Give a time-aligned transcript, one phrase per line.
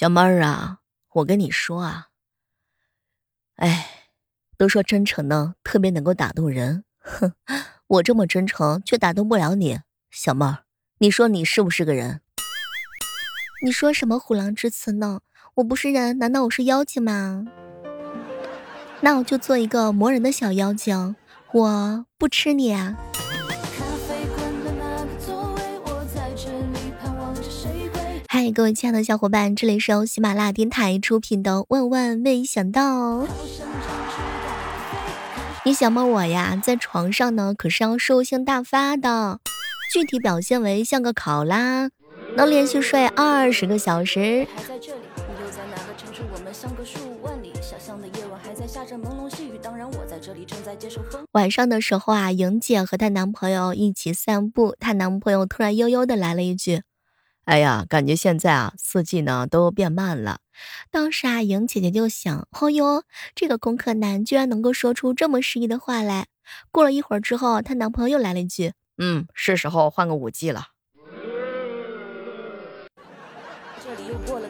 [0.00, 0.78] 小妹儿啊，
[1.12, 2.06] 我跟你说啊，
[3.56, 4.08] 哎，
[4.56, 7.34] 都说真诚呢特别能够打动人，哼，
[7.86, 10.64] 我这么真诚却打动不了你，小妹儿，
[11.00, 12.22] 你说你是不是个人？
[13.62, 15.20] 你说什么虎狼之词呢？
[15.56, 17.44] 我不是人，难道我是妖精吗？
[19.02, 21.14] 那我就做一个磨人的小妖精，
[21.52, 22.96] 我不吃你啊！
[28.42, 33.18] 嗨，各位亲爱的小伙伴，这里是由喜马拉雅电台出品的《万万没想到》。
[35.62, 36.02] 你想吗？
[36.02, 39.40] 我呀，在床上呢，可是要兽性大发的，
[39.92, 41.90] 具体表现为像个考拉。
[42.34, 44.46] 能连续睡二十个小时。
[51.32, 56.80] 晚上的时候啊，莹姐和她男朋友一起散步，她男朋友突然悠悠的来了一句
[57.44, 60.40] ：“哎呀，感觉现在啊，四季呢都变慢了。”
[60.90, 63.04] 当时啊，莹姐姐就想：“哦哟，
[63.34, 66.26] 这个工科男居然能够说出这么诗意的话来。”
[66.70, 70.68] 过了一会儿之后，她男朋友又来了一句：“嗯，是时候换个五 G 了。”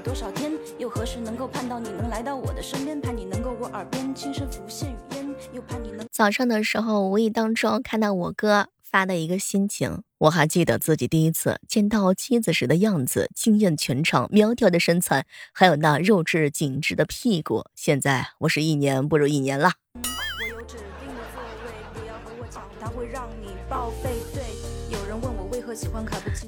[0.02, 2.98] 多少天，又何时能够盼到你能来到我的身边？
[3.00, 6.06] 盼你能够我耳边轻声浮现语言，又盼你能。
[6.10, 17.64] 早上的时候，无意当中看到我哥发的一个心情，我还记得自己第一次见到妻子时的样子，惊艳全场，苗条的身材，还有那肉质紧致的屁股。
[17.74, 19.72] 现在我是一年不如一年了。
[19.94, 24.10] 我有指定的座位，不要和我抢，它会让你报废。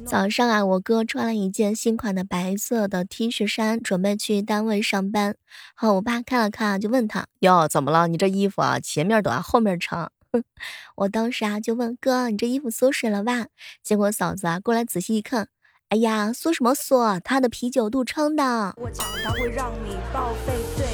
[0.05, 5.37] 早上啊，我哥穿了一件新款的白色的 T 恤衫，准备去单位上班。
[5.77, 8.09] 好，我爸看了看，就问他：“哟，怎么了？
[8.09, 10.11] 你这衣服啊，前面短，后面长。”
[10.97, 13.47] 我当时啊，就问哥：“你这衣服缩水了吧？”
[13.83, 15.49] 结果嫂子啊过来仔细一看，
[15.89, 17.21] 哎呀，缩什么缩？
[17.21, 18.75] 他的啤酒肚撑的。
[18.77, 20.53] 我讲他会让你报废。
[20.77, 20.87] 对，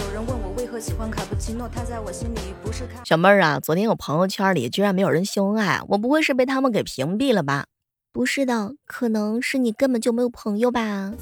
[0.00, 7.66] 有人问我为何喜欢卡布奇诺，他在我心里不是小妹儿啊，昨天我朋友圈里居然没有人秀恩爱，我不会是被他们给屏蔽了吧？
[8.12, 11.12] 不是的，可能是你根本就没有朋友吧。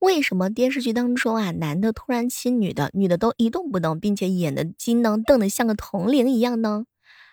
[0.00, 6.84] 为什么电视剧当中啊，男的突然亲女的，女的都一动不动，并且演的金能瞪得像个铜铃一样呢？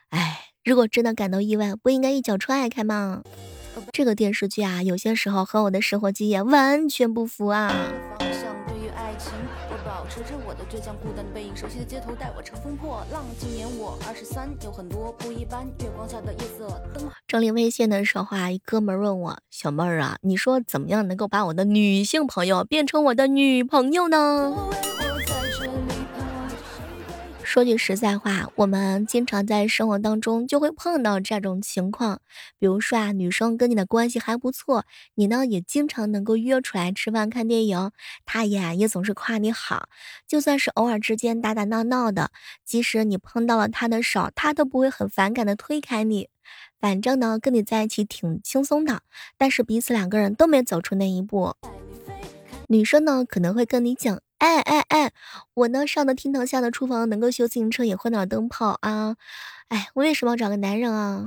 [0.10, 3.22] 哎，如果真的感到意外，不应该一脚踹开吗？
[3.92, 7.70] 这个电视剧啊，有些时候和我的生活经验完全不符啊。
[8.18, 9.32] 方向对于爱情，
[9.70, 13.24] 我保持着保持着我的倔强，孤单的背影，熟悉的街头带我乘风破浪。
[13.40, 15.66] 今年我二十三，有很多不一般。
[15.80, 17.08] 月光下的夜色灯。
[17.28, 24.56] 整理微信的时候啊，一哥们问我：“小妹儿啊，你说怎么样能够把我的女性朋友变成我的女朋友呢？”
[27.56, 32.20] 说句实在话，我们经常在生活当中就会碰到这种情况。
[32.60, 34.84] 比如说啊，女生跟你的关系还不错，
[35.14, 37.92] 你呢也经常能够约出来吃饭、看电影，
[38.26, 39.88] 她呀也总是夸你好。
[40.28, 42.30] 就算是偶尔之间打打闹闹的，
[42.66, 46.28] 即使你碰到了她的手，她都不会很反感的推开你。
[46.78, 49.00] 反正呢，跟你在一起挺轻松的。
[49.38, 51.56] 但是彼此两个人都没走出那一步。
[52.68, 54.20] 女生呢可能会跟你讲。
[54.38, 55.12] 哎哎哎，
[55.54, 59.16] 我呢上的厅堂，下的厨房，能够修自行车，也换点灯泡啊！
[59.70, 61.26] 哎，我为什么要找个男人啊？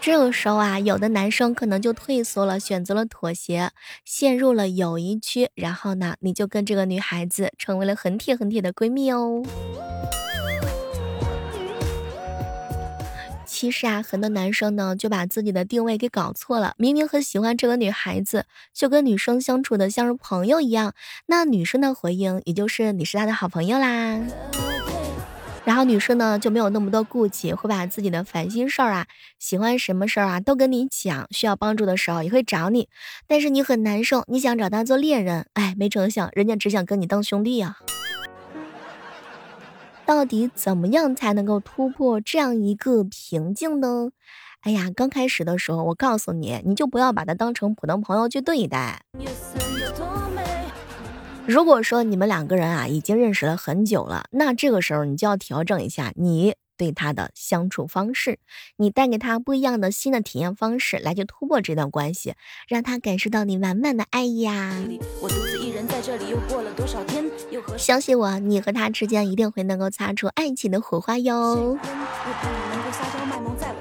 [0.00, 3.70] 这个时候啊，有的男生可能就退缩了，选择了妥协，
[4.04, 5.50] 陷入了友谊区。
[5.54, 9.42] 然后呢，你就跟这个女孩子成为了很铁很铁的闺蜜哦。
[13.58, 16.74] 其实啊，很多男生呢就把自己的定位给搞错了。
[16.76, 18.44] 明明很喜欢这个女孩子，
[18.74, 20.92] 就跟女生相处的像是朋友一样，
[21.24, 24.20] 那女生的回应也就是你是他的好朋友啦。
[25.64, 29.06] 然后女生呢就没有那么多顾忌，会把自己的烦心事儿啊、
[29.38, 32.90] 喜欢什么事儿啊都跟你讲，需要帮助的时候也会找你。
[33.26, 37.78] 但是你很难受，你想找她做恋人，哎，没成想人家只想跟你当兄弟呀。
[40.06, 44.10] 到底怎么样才能够突破这样一个瓶颈呢？
[44.60, 49.02] 哎呀，刚开始的时候，我告诉你，你就不要把它当成普通朋友去对待。
[51.44, 56.54] 如果说你们两个人啊已经认识了很久了，那这个时候你就要调整一下你。
[56.76, 58.38] 对他的相处方式，
[58.76, 62.34] 你带给他不一样的新的体验方式，来去突破这段关系，
[62.68, 64.74] 让他感受到你满满的爱意呀！
[67.76, 71.78] 相信我，你和他之间一定会能够擦出爱情的火花哟。
[71.78, 73.75] 我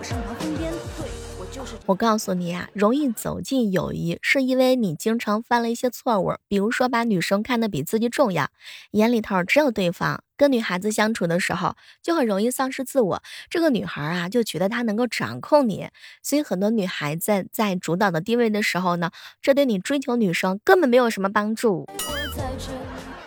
[1.87, 8.49] 我告诉你啊，容易走进友谊，是因为你经常犯了一些错误，比如说把女生看得比自己重要，
[8.91, 10.23] 眼里头只有对方。
[10.35, 13.23] 跟女孩子相处的时候，就很容易丧失自我。
[13.51, 15.87] 这个女孩啊，就觉得她能够掌控你，
[16.23, 19.11] 所以很多女孩子在主导的地位的时候呢，
[19.41, 21.85] 这对你追求女生根本没有什么帮助。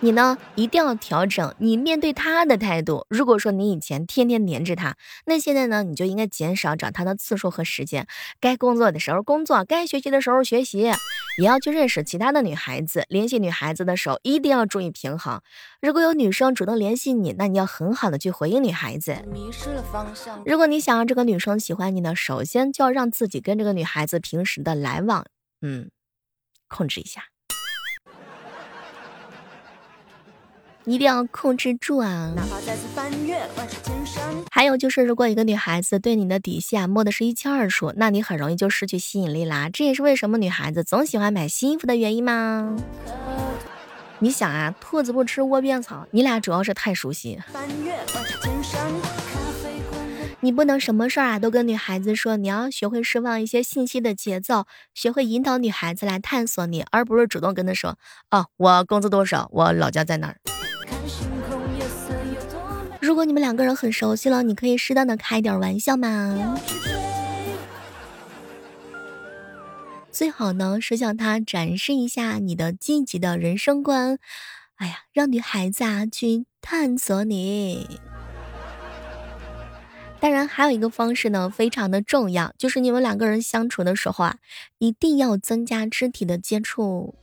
[0.00, 3.04] 你呢，一定要调整你面对他的态度。
[3.08, 4.96] 如果说你以前天天黏着他，
[5.26, 8.06] 那现在呢，你就应该减少找他的次数和时间。
[8.38, 10.78] 该工作的时候工作，该学习的时候学习，
[11.38, 13.04] 也要去认识其他的女孩子。
[13.08, 15.40] 联系女孩子的时候，一定要注意平衡。
[15.82, 19.16] 如果有女生主动联系你，那你要很好的去回应女孩子。
[19.26, 20.40] 迷失了方向。
[20.46, 25.26] 如果你想让这个女生喜欢你呢，首先就要让自己跟这个女孩子平时的来往，
[25.60, 25.90] 嗯，
[26.68, 27.24] 控制一下。
[30.88, 32.34] 一定要控制住啊！
[34.50, 39.68] 还有就是，如果一个女孩子对你的底细啊摸的是一清二楚，那你很容易就失去吸引力啦。
[39.70, 42.74] 这也是为什么女孩子总喜欢买新衣服的原因吗？
[44.20, 47.38] 你想啊，兔子不吃窝边草，你俩主要是太熟悉。
[50.40, 54.64] 你不能什么事儿啊都跟女孩子说，你要学会释放一些信息的节奏，
[54.94, 57.98] 学会引导女孩子来探索你，而不是主动跟她说，
[58.30, 60.36] 哦，我工资多少，我老家在哪儿。
[63.08, 66.60] 如果你们两个人很熟悉了，你可以适当的开点玩笑嘛。
[70.12, 74.18] 最好呢是向他展示一下你的积极的人生观，
[74.74, 77.98] 哎呀，让女孩子啊去探索你。
[80.20, 84.36] 当然，还有一个方式呢，非常的重要，就是你们两个人相处的时候啊，
[84.76, 87.14] 一定要增加肢体的接触，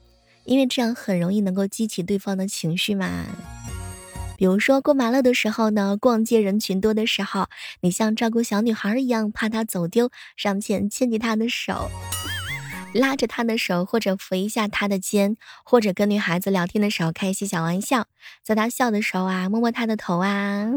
[0.46, 3.28] 因为这样很容易能够激起对方的情绪嘛。
[4.38, 7.48] 比如说过马路的时候呢，逛街人群多的时候，
[7.82, 11.90] 你像照顾小女孩一样，怕她走丢，上前牵起她的手，
[12.94, 18.06] 拉着她的手，或者扶一下她的肩，或者跟女孩子聊天的时候开一些小玩笑，
[18.44, 20.70] 在她笑的时候啊，摸摸她的头啊。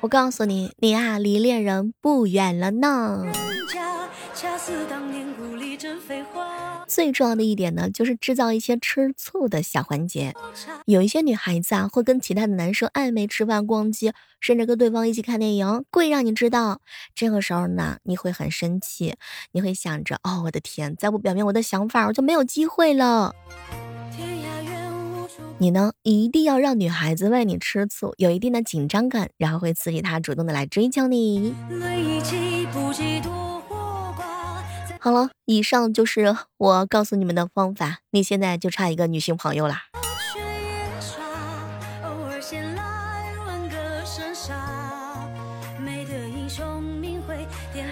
[0.00, 3.24] 我告诉你，你啊，离恋人不远了呢。
[6.86, 10.32] 最重要的一点呢，就是制造一些吃醋的小环节。
[10.86, 16.80] 有一些女孩子啊，会跟其他的男生暧昧、吃饭、逛街，甚至跟对方一起看电影，故意让你知道。
[17.14, 19.16] 这个时候呢，你会很生气，
[19.52, 23.34] 你会想着：哦，我的天，再不表明我的想法，我就没有机会了。
[25.58, 31.52] 你呢，一定要让女孩子为你吃醋，有一定的紧张感，然后会刺激她主动的来追求你。
[35.00, 37.98] 好了，以上就是我告诉你们的方法。
[38.10, 39.84] 你现在就差一个女性朋友啦。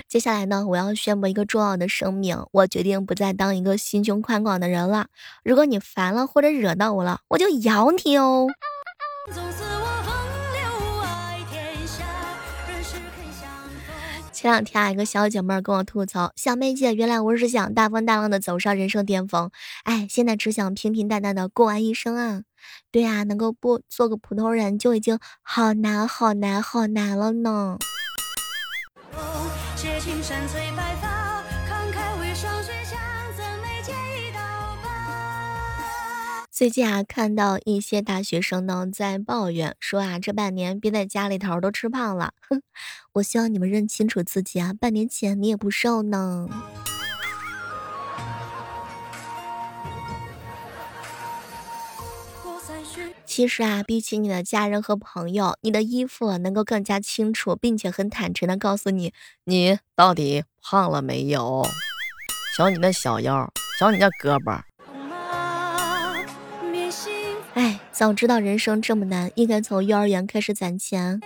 [0.08, 5.08] 接下来呢，我要宣布一个重要的声明：我决定不再当一个心胸宽广的人了。
[5.44, 8.46] 如果你烦了或者惹到我了，我就咬你哦。
[14.46, 19.50] 前两天啊，一个小姐妹跟我吐槽：“小妹姐，原来我是想大风大浪的走上人生巅峰，
[19.82, 22.42] 哎，现在只想平平淡淡的过完一生啊。”
[22.92, 27.76] 对呀，能够不做个普通人就已经好难好难好难了呢。
[29.16, 30.60] 哦、青山最
[36.56, 42.32] 最近啊，看到一些大学生呢在抱怨说啊，这半年憋在家里头都吃胖了。
[42.48, 42.62] 哼，
[43.12, 46.48] 我希望你们认清楚自己啊，半年前你也不瘦呢。
[53.26, 59.12] 其实啊，比起你的家人和朋友，你的衣服能够更加清楚，并且很坦诚的告诉你，
[59.44, 61.62] 你到底胖了没有？
[62.56, 64.58] 瞧你那小腰，瞧你那胳膊。
[67.96, 71.18] 早知道人生这么难，应该从幼儿园开始攒钱；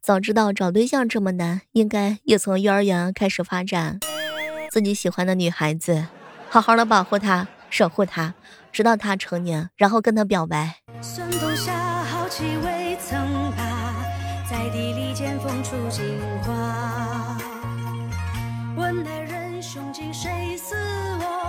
[0.00, 3.98] 早知道找对象这么难，应该也从幼儿园开始发展。
[4.70, 6.06] 自己喜欢的女孩子，
[6.48, 8.34] 好好的保护她，守护她，
[8.70, 10.76] 直到她成年，然后跟她表白。
[18.76, 20.76] 问来人胸襟，谁似
[21.18, 21.41] 我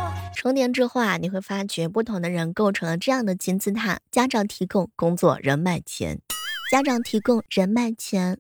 [0.44, 6.18] 成年之后啊，你会发觉不同的人构成了这样的金字塔：家长提供工作、人脉、钱；
[6.70, 8.36] 家长提供人脉、钱；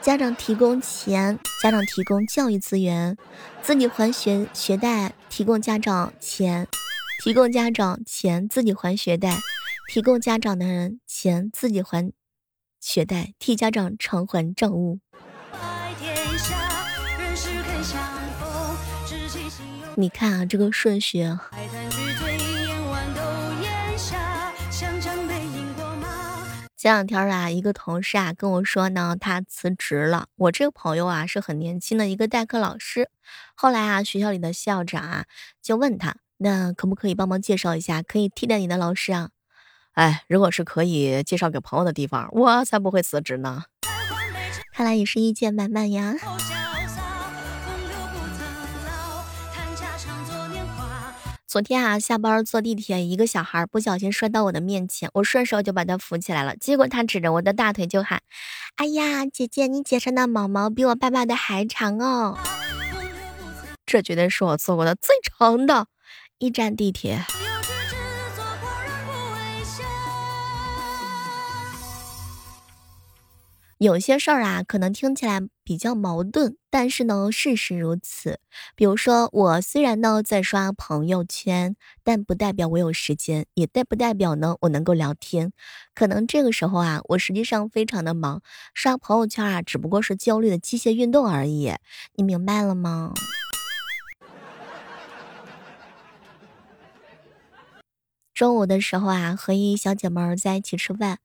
[0.00, 3.16] 家长提供钱；家长提供教育资源；
[3.64, 6.66] 自己还学学贷，提供家长钱；
[7.24, 9.32] 提供家长钱，自己还学贷；
[9.92, 12.12] 提供家长的人钱，自己还
[12.80, 15.00] 学贷，替家长偿还账务。
[20.00, 21.18] 你看啊，这个顺序。
[26.74, 30.28] 前两天啊，一个同事啊跟我说呢，他辞职了。
[30.36, 33.10] 我这个朋友啊是很年轻的一个代课老师。
[33.54, 35.26] 后来啊，学校里的校长啊
[35.60, 39.28] 就问他，那可不可以帮忙介绍一下可以替代你的老师啊？
[39.92, 43.64] 哎，如果是可以介绍给朋友的地方，我才不会辞职呢。
[44.72, 46.14] 看来也是意见满满呀。
[51.50, 56.54] 昨天啊，下班坐地铁，一个小孩不小心摔到我的面前，我顺手就把他扶起来了。
[56.54, 58.22] 结果他指着我的大腿就喊
[58.78, 62.38] ：“哎呀，姐姐，你姐上的毛毛比我爸爸的还长哦！”
[63.84, 65.88] 这绝对是我坐过的最长的
[66.38, 67.24] 一站地铁。
[73.80, 78.38] 有些事儿啊，可能听起来比较矛盾，但是呢，事实如此。
[78.76, 85.52] 比如说，我虽然呢在刷朋友圈，但不代表我有时间，也代不代表呢我能够聊天。
[85.94, 88.42] 可能这个时候啊，我实际上非常的忙，
[88.74, 91.72] 刷朋友圈啊，只不过是焦虑的机械运动而已。
[92.16, 93.14] 你明白了吗？
[98.34, 101.18] 中午的时候啊，和一小姐妹在一起吃饭。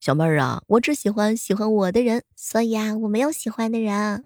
[0.00, 4.24] 小妹儿啊，我只喜欢喜欢我的人，所以啊，我没有喜欢的人。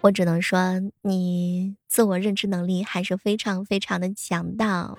[0.00, 0.58] 我只能说，
[1.02, 4.96] 你自我认知能力还是非常非常的强大。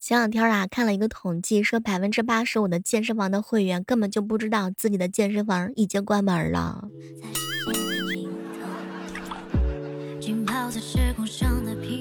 [0.00, 6.88] 前两天啊，看了一个统计，说百分之八十五的健身房的会员根本就不知道自己的健身房已经关门了。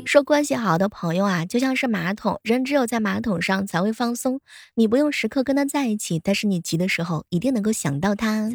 [0.06, 4.39] 说关系好的朋友啊，就像是马桶，人只有在马桶上才会放松。
[4.75, 8.50] 你不用时刻跟他在一起，但是你急的时候一定能够想到他。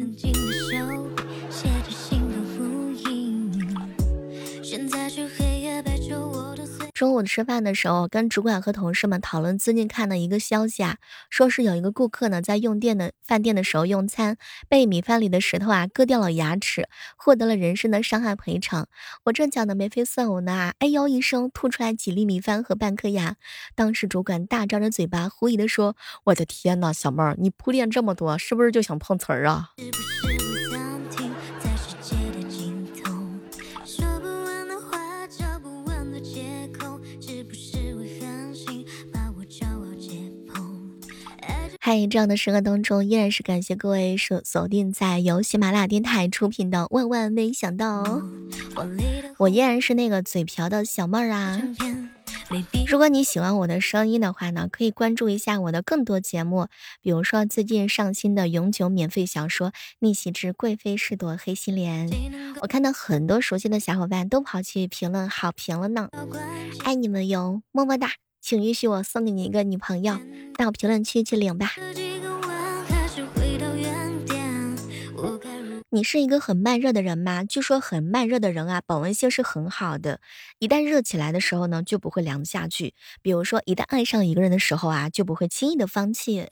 [6.93, 10.97] 中午吃饭的时候，跟主管和同事们讨论最近看的一个消息啊，
[11.29, 14.37] 说是有一个顾客呢，在用电的饭店的时候用餐，
[14.69, 18.87] 被米饭里的石头啊割掉了牙齿，获得了人身的伤害赔偿。
[19.25, 23.37] 我正讲的眉飞色舞呢，哎呦一声吐出来几粒米饭和半颗牙。
[23.75, 25.95] 当时主管大张着嘴巴，狐疑的说
[26.25, 29.71] ：“我的天呐，小妹儿，你铺垫这么多，是不是就想碰瓷儿啊？”
[41.85, 48.03] 嗨，这样的时刻当中，依然是感谢各位锁锁定在由喜马拉雅电台出品的《万万没想到》。
[48.09, 48.23] 哦
[49.37, 51.61] 我依然是那个嘴瓢的小妹儿啊。
[52.87, 56.67] 如果你喜欢我的声音的话呢，可以关注一下我的更多节目，
[57.01, 62.09] 比如说最近上新的永久免费小说《逆袭之贵妃是朵黑心莲》。
[62.61, 66.07] 我看到很多熟悉的小伙伴都跑去评论好评了呢，
[66.85, 68.11] 爱你们哟，么么哒。
[68.43, 70.19] 请允许我送给你一个女朋友，
[70.57, 71.71] 到评论区去领吧。
[75.89, 77.45] 你是一个很慢热的人吗？
[77.45, 80.19] 据说很慢热的人啊，保温性是很好的，
[80.59, 82.93] 一旦热起来的时候呢，就不会凉下去。
[83.21, 86.45] 比如说，一旦爱上一个人的时候啊，就不会轻易的放弃。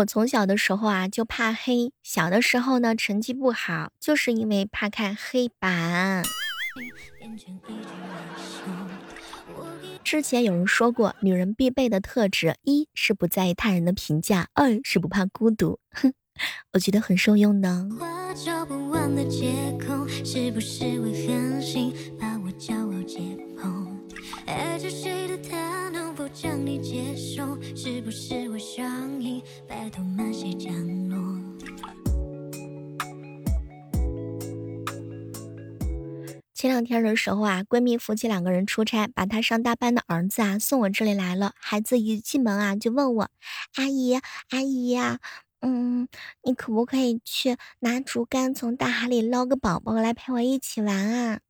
[0.00, 6.22] 我从小的时候啊就怕黑，小的时候呢成绩不好，就是因为怕看黑板。
[10.02, 15.78] 之前有人说过，女人必备的特质，一是不在意他人的评价，二是不怕孤独。
[15.90, 16.14] 哼，
[16.72, 17.88] 我觉得很受用呢。
[36.52, 41.54] 前两天的时候啊，闺蜜夫妻两个人出差，把她上大班的儿子啊送我这里来了。
[41.56, 43.30] 孩子一进门啊，就问我
[43.76, 45.20] ：“阿姨，阿姨呀，
[45.62, 46.06] 嗯，
[46.42, 51.40] 你可不可以去拿竹竿从大海里捞个宝宝来陪我一起玩啊？”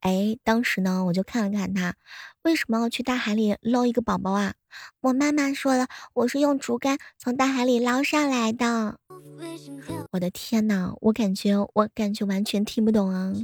[0.00, 1.94] 哎，当时呢，我就看了看他，
[2.42, 4.54] 为什么要去大海里捞一个宝宝啊？
[5.02, 8.98] 我妈妈说了，我是用竹竿从大海里捞上来的。
[10.12, 13.34] 我的天呐，我感觉我感觉完全听不懂啊。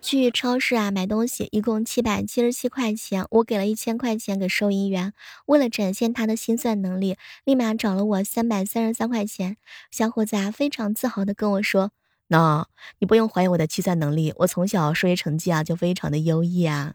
[0.00, 5.14] 去超市啊买东西，一共七百七十七块钱，我给了一千块钱给收银员，
[5.46, 9.56] 为了展现他的心算能力，立马找了我三百三十三块钱。
[9.90, 11.92] 小伙子啊非常自豪的跟我说
[12.28, 12.66] ：“那
[12.98, 16.92] 你不用怀疑我的计算能力，我从小数学成绩啊就非常的优异啊。”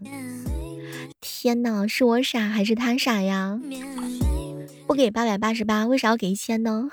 [1.20, 3.60] 天哪，是我傻还是他傻呀？
[4.86, 6.88] 不给八百八十八，为啥要给一千呢？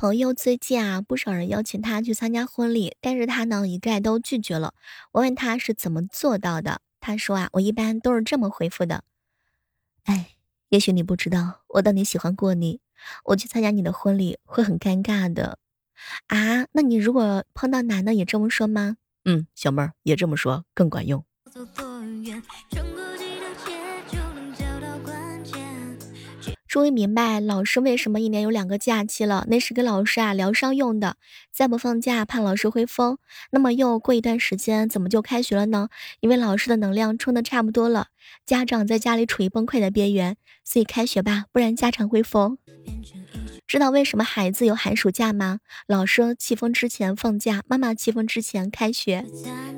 [0.00, 4.72] 朋友最近啊，不少人邀请他去参加婚礼，但是他呢一概都拒绝了。
[5.10, 9.02] 我问他是怎么做到的，他说啊，我一般都是这么回复的。
[10.04, 10.36] 哎，
[10.68, 12.80] 也许你不知道，我到底喜欢过你。
[13.24, 15.58] 我去参加你的婚礼会很尴尬的。
[16.28, 18.98] 啊，那你如果碰到男的也这么说吗？
[19.24, 21.24] 嗯，小妹儿也这么说更管用。
[26.68, 31.16] 终于明白老师为什么一年有两个假期了，那是给老师啊疗伤用的。
[31.50, 33.18] 再不放假，怕老师会疯。
[33.50, 35.88] 那么又过一段时间，怎么就开学了呢？
[36.20, 38.08] 因为老师的能量充的差不多了，
[38.44, 42.58] 家长在家里处于崩溃的边缘，所以开学吧，不然家长会疯。
[43.66, 45.60] 知道为什么孩子有寒暑假吗？
[45.86, 49.24] 老师气疯之前放假，妈妈气疯之前开学。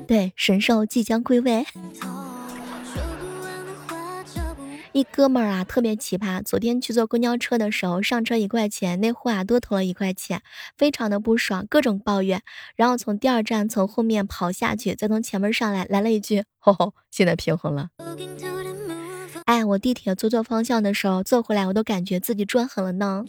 [0.07, 1.65] 对，神兽即将归位。
[4.93, 6.43] 一哥们儿啊，特别奇葩。
[6.43, 10.41] 昨天去坐公交车的时候，上车一块钱，那货啊多投了一块钱，
[10.77, 12.41] 非常的不爽，各种抱怨。
[12.75, 17.89] 然后从第二站从后面跑下去，再从前面上来，来了一句：“吼吼，现在平衡了。”
[19.45, 23.23] 哎，我地铁坐错方向的时候，坐回来我都感觉自己赚狠了呢。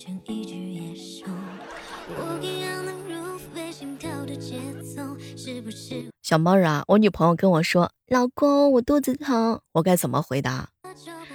[6.22, 10.70] 小猫儿啊，我女朋友跟我说：“老公，我肚子疼。”我该怎么回答？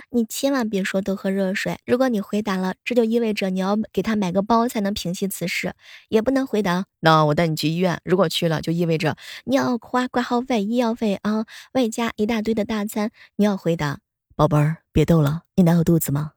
[0.10, 1.78] 你千万别说多喝热水。
[1.86, 5.74] 如果你回答了，这就意味着你要给他买个包才能平息此事，
[6.10, 6.86] 也不能回答。
[7.02, 8.00] 那我带你去医院。
[8.06, 13.12] 如果去了，就意味着你要花挂号费、医药费啊，外加一大堆的大餐。
[13.36, 14.00] 你要回答，
[14.36, 16.32] 宝贝儿，别逗了，你男友肚子吗？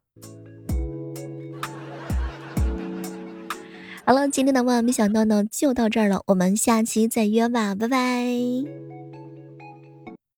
[4.05, 6.23] 好了，今天的万万没想到呢，就到这儿了。
[6.27, 8.27] 我们下期再约吧，拜拜。